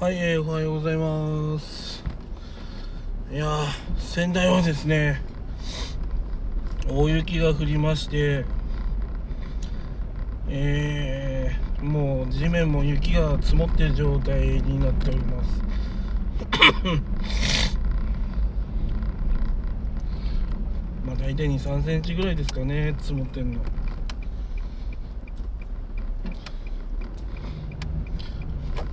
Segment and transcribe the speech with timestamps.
[0.00, 2.04] はい、えーおはようございます。
[3.32, 3.66] いやー、
[3.98, 5.20] 仙台はですね、
[6.88, 8.44] 大雪が降りまして、
[10.48, 15.50] えー、もう地面も雪が積もってる状態になっております。
[21.04, 23.58] まあ大体2、3センチぐらいですかね、積もってんの。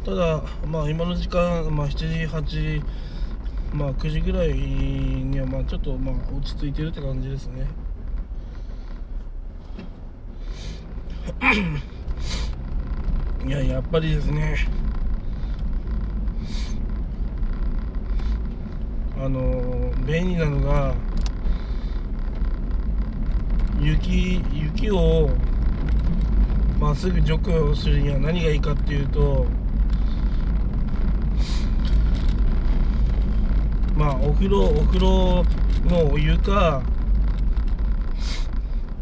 [0.06, 2.80] ただ、まあ、今の時間、まあ、7時、8時、
[3.74, 7.66] まあ、9時ぐらいには、まあ、ちょっと、まあ、落ち着いてるって感じですね。
[13.48, 14.68] いや、やっぱりですね、
[19.20, 20.94] あの、便利なのが、
[23.82, 25.32] 雪、雪を、
[26.80, 29.48] まっすぐ除去するには何がいいかっていうと、
[33.96, 35.46] まあお風呂お風呂
[35.86, 36.84] のお湯か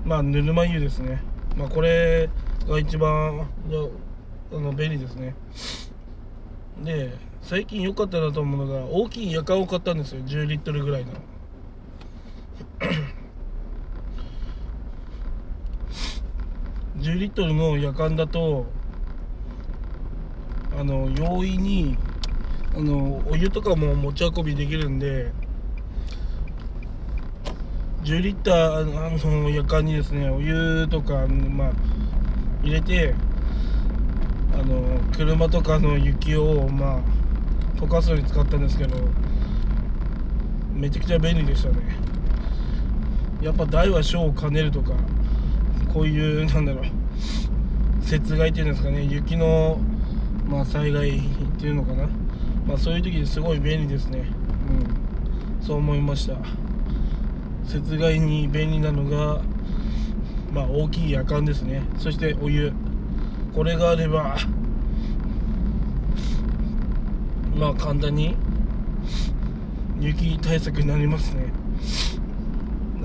[0.06, 1.23] まあぬるま湯ですね。
[1.58, 2.30] まあこれ
[2.67, 3.48] が一番
[4.52, 5.34] あの便利ですね。
[6.84, 10.22] で最近良かったなと思うのが大きい夜間を買ったんですよ。
[10.22, 11.12] 10リットルぐらいの。
[17.00, 18.66] 10リットルの夜間だと
[20.78, 21.97] あの容易に
[22.75, 25.31] あのお湯とかも持ち運びできるんで
[28.03, 31.71] 10リッターあの夜間にですねお湯とか、まあ、
[32.63, 33.13] 入れて
[34.53, 36.99] あの車とかの雪を、まあ、
[37.77, 38.97] 溶かすのに使ったんですけど
[40.73, 41.75] めちゃくちゃ便利でしたね。
[43.41, 44.94] やっぱ大は小を兼ねるとか
[45.94, 46.85] こういうなんだろう
[48.09, 49.79] 雪害っていうんですかね雪の、
[50.47, 51.21] まあ、災害っ
[51.59, 52.07] ていうのかな。
[52.67, 54.25] まあそういう時にすごい便利ですね。
[55.59, 55.66] うん。
[55.66, 56.38] そう思いました。
[57.73, 59.41] 雪害に便利なのが
[60.53, 61.84] まあ大きい夜間ですね。
[61.97, 62.74] そしてお湯。
[63.53, 64.38] これがあれば
[67.56, 68.35] まあ簡単に
[70.00, 71.53] 雪対策になりますね。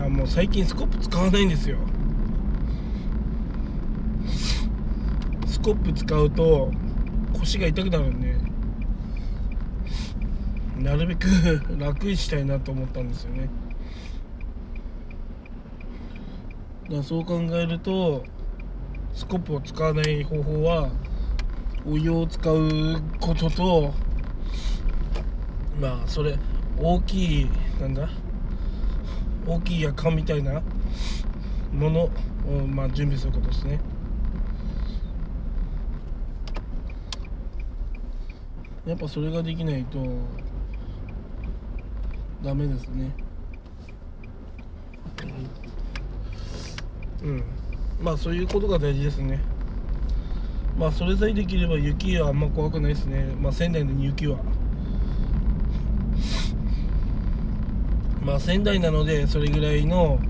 [0.00, 1.76] あもう最近スコップ使わないんですよ。
[5.46, 6.70] スコップ使うと
[7.38, 8.36] 腰が痛くなるんで
[10.78, 11.26] なるべく
[11.78, 13.48] 楽にしたいなと思ったんですよね。
[16.90, 18.24] だそう考えると
[19.12, 20.88] スコップを使わない方法は
[21.84, 23.92] お湯を使うことと
[25.80, 26.38] まあそれ
[26.78, 27.50] 大きい
[27.80, 28.08] なんだ
[29.46, 30.62] 大きい夜間みたいな
[31.72, 32.10] ものを、
[32.66, 33.80] まあ、準備することですね。
[38.86, 39.98] やっぱそれができないと
[42.42, 43.10] ダメですね。
[47.22, 47.30] うん。
[47.30, 47.44] うん
[48.00, 49.40] まあそういうことが大事ですね。
[50.78, 53.34] まあそれさえできれば雪はあんま怖くないですね。
[53.40, 54.38] まあ仙台の雪は。
[58.22, 60.20] まあ仙台なのでそれぐらいの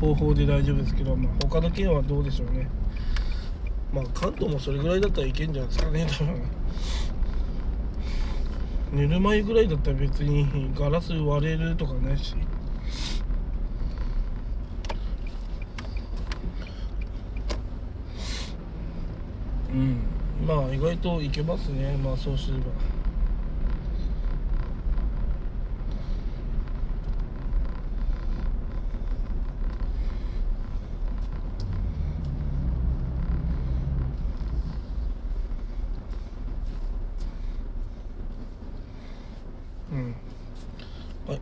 [0.00, 2.68] 方法で大丈夫ですけど、まあ、他の県はどうでしょうね。
[3.92, 6.42] まあ関東もそれぐらいだったらいけんじゃないですかね多分。
[8.92, 12.34] 寝る前ぐらいだったら別にガラス割れるとかないし。
[19.72, 19.96] うん。
[20.46, 21.96] まあ意外といけますね。
[22.04, 22.64] まあそうすれば。
[39.92, 40.16] うん。
[41.28, 41.40] はい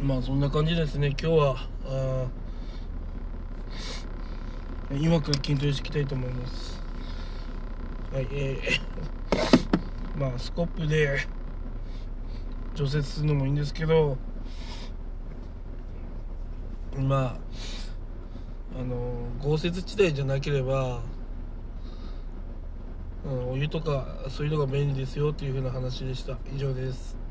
[0.00, 1.08] まあそんな感じですね。
[1.08, 2.26] 今日はあ
[4.92, 6.80] 今から筋トレしていきたいと思います。
[8.12, 11.26] はいえー、 まあスコップで
[12.74, 14.16] 除雪するのもいいんですけど
[16.96, 17.38] ま
[18.76, 21.00] ああの豪雪地帯じゃなければ
[23.28, 26.38] うん、お湯とかそういうのが便利ですよっていう風な話でした。
[26.54, 27.27] 以上です。